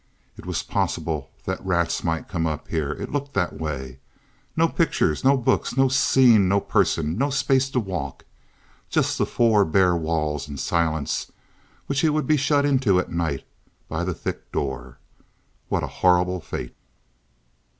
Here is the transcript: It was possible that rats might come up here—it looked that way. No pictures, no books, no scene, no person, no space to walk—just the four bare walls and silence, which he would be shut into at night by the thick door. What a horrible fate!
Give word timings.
It 0.35 0.47
was 0.47 0.63
possible 0.63 1.29
that 1.45 1.63
rats 1.63 2.03
might 2.03 2.27
come 2.27 2.47
up 2.47 2.69
here—it 2.69 3.11
looked 3.11 3.35
that 3.35 3.59
way. 3.59 3.99
No 4.57 4.67
pictures, 4.67 5.23
no 5.23 5.37
books, 5.37 5.77
no 5.77 5.89
scene, 5.89 6.47
no 6.49 6.59
person, 6.59 7.19
no 7.19 7.29
space 7.29 7.69
to 7.69 7.79
walk—just 7.79 9.19
the 9.19 9.27
four 9.27 9.63
bare 9.63 9.95
walls 9.95 10.47
and 10.47 10.59
silence, 10.59 11.31
which 11.85 11.99
he 12.01 12.09
would 12.09 12.25
be 12.25 12.35
shut 12.35 12.65
into 12.65 12.97
at 12.99 13.11
night 13.11 13.45
by 13.87 14.03
the 14.03 14.15
thick 14.15 14.51
door. 14.51 14.97
What 15.69 15.83
a 15.83 15.87
horrible 16.01 16.39
fate! 16.41 16.73